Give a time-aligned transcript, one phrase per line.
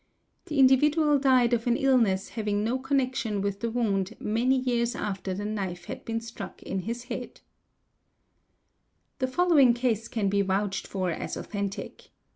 [0.47, 4.95] The individual died of an illness having no connec: tion with the wound many years
[4.95, 7.35] after the knife had been stuck in his head
[9.19, 12.09] &6 97), The following case can be vouched for as authentic.